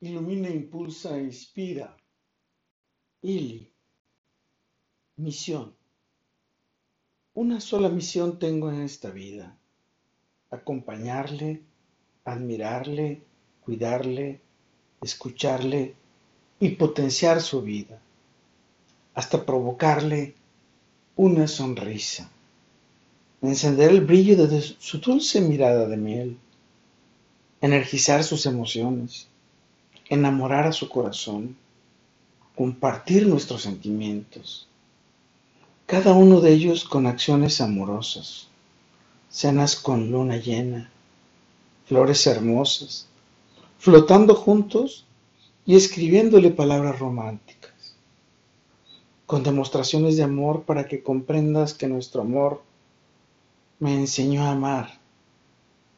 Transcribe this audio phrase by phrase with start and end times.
[0.00, 1.96] Ilumina, impulsa, inspira.
[3.22, 3.70] Ili.
[5.16, 5.74] Misión.
[7.34, 9.56] Una sola misión tengo en esta vida.
[10.50, 11.62] Acompañarle,
[12.24, 13.22] admirarle,
[13.64, 14.40] cuidarle,
[15.00, 15.94] escucharle
[16.60, 18.00] y potenciar su vida.
[19.14, 20.34] Hasta provocarle
[21.16, 22.30] una sonrisa.
[23.42, 26.38] Encender el brillo de su dulce mirada de miel.
[27.60, 29.28] Energizar sus emociones
[30.08, 31.56] enamorar a su corazón,
[32.54, 34.68] compartir nuestros sentimientos,
[35.86, 38.48] cada uno de ellos con acciones amorosas,
[39.28, 40.90] cenas con luna llena,
[41.86, 43.08] flores hermosas,
[43.78, 45.04] flotando juntos
[45.66, 47.96] y escribiéndole palabras románticas,
[49.26, 52.62] con demostraciones de amor para que comprendas que nuestro amor
[53.78, 54.98] me enseñó a amar,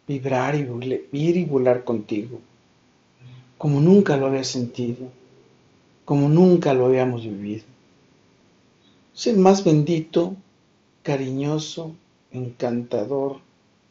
[0.06, 0.66] vibrar y
[1.12, 2.40] y volar contigo
[3.58, 5.10] como nunca lo había sentido,
[6.04, 7.64] como nunca lo habíamos vivido.
[9.14, 10.36] Es el más bendito,
[11.02, 11.94] cariñoso,
[12.32, 13.38] encantador,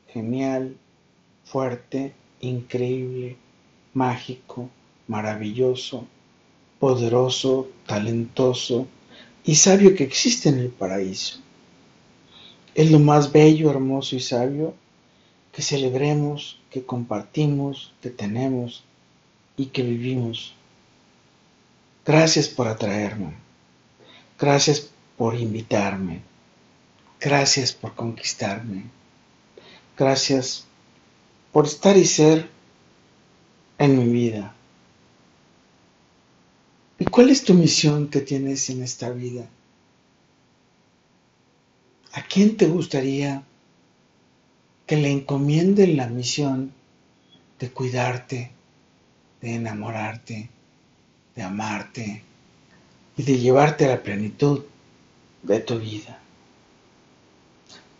[0.08, 0.76] genial,
[1.44, 3.38] fuerte, increíble,
[3.94, 4.70] mágico,
[5.08, 6.06] maravilloso,
[6.80, 8.88] poderoso, talentoso
[9.44, 11.40] y sabio que existe en el paraíso.
[12.76, 14.74] Es lo más bello, hermoso y sabio
[15.52, 18.84] que celebremos, que compartimos, que tenemos
[19.58, 20.54] y que vivimos.
[22.06, 23.34] Gracias por atraerme.
[24.40, 26.22] Gracias por invitarme.
[27.20, 28.84] Gracias por conquistarme.
[29.98, 30.66] Gracias
[31.52, 32.50] por estar y ser
[33.78, 34.54] en mi vida.
[37.00, 39.48] ¿Y cuál es tu misión que tienes en esta vida?
[42.14, 43.44] ¿A quién te gustaría
[44.86, 46.74] que le encomienden la misión
[47.60, 48.52] de cuidarte,
[49.46, 50.50] de enamorarte,
[51.36, 52.24] de amarte
[53.16, 54.64] y de llevarte a la plenitud
[55.44, 56.20] de tu vida.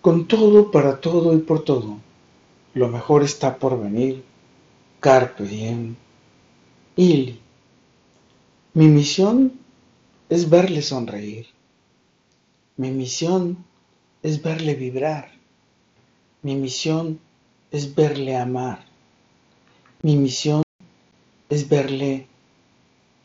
[0.02, 2.00] Con todo, para todo y por todo,
[2.74, 4.24] lo mejor está por venir.
[5.00, 5.96] Carpe diem.
[6.96, 7.40] Ili.
[8.74, 9.54] Mi misión
[10.30, 11.46] es verle sonreír.
[12.76, 13.64] Mi misión
[14.24, 15.30] es verle vibrar.
[16.42, 17.20] Mi misión
[17.70, 18.84] es verle amar.
[20.02, 20.65] Mi misión
[21.56, 22.28] es verle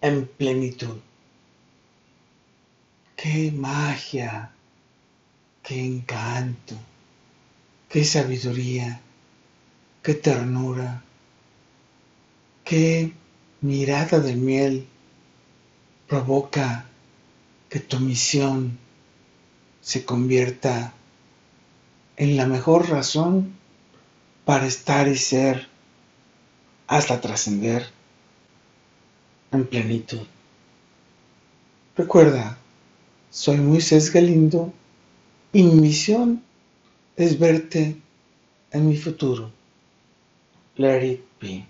[0.01, 0.99] en plenitud.
[3.17, 4.53] Qué magia,
[5.65, 6.77] qué encanto,
[7.89, 9.01] qué sabiduría,
[10.01, 11.03] qué ternura,
[12.63, 13.13] qué
[13.63, 14.87] mirada de miel
[16.07, 16.87] provoca
[17.69, 18.79] que tu misión
[19.81, 20.95] se convierta
[22.17, 23.57] en la mejor razón
[24.45, 25.69] para estar y ser
[26.87, 28.00] hasta trascender
[29.53, 30.27] en plenitud.
[31.97, 32.59] Recuerda,
[33.31, 34.73] soy Moisés Galindo
[35.53, 36.43] y mi misión
[37.17, 37.97] es verte
[38.71, 39.51] en mi futuro.
[40.77, 41.67] Let it be.